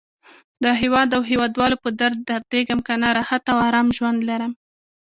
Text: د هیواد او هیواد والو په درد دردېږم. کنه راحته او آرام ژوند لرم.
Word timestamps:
د 0.63 0.65
هیواد 0.81 1.09
او 1.17 1.21
هیواد 1.31 1.53
والو 1.59 1.77
په 1.83 1.89
درد 1.99 2.17
دردېږم. 2.29 2.79
کنه 2.87 3.07
راحته 3.17 3.47
او 3.53 3.57
آرام 3.67 3.87
ژوند 3.97 4.19
لرم. 4.29 4.51